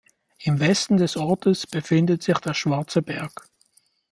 [0.39, 3.47] Im Westen des Ortes befindet sich der Schwarze Berg.